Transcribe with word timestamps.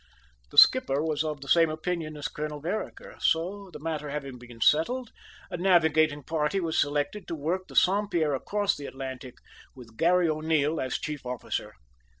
The 0.49 0.57
skipper 0.57 1.03
was 1.03 1.23
of 1.23 1.41
the 1.41 1.47
same 1.47 1.69
opinion 1.69 2.17
as 2.17 2.27
Colonel 2.27 2.59
Vereker; 2.59 3.17
so, 3.21 3.69
the 3.71 3.77
matter 3.77 4.09
having 4.09 4.39
been 4.39 4.59
settled, 4.59 5.11
a 5.51 5.57
navigating 5.57 6.23
party 6.23 6.59
was 6.59 6.79
selected 6.79 7.27
to 7.27 7.35
work 7.35 7.67
the 7.67 7.75
Saint 7.75 8.09
Pierre 8.09 8.33
across 8.33 8.75
the 8.75 8.87
Atlantic, 8.87 9.35
with 9.75 9.97
Garry 9.97 10.27
O'Neil 10.27 10.81
as 10.81 10.97
chief 10.97 11.23
officer. 11.23 11.75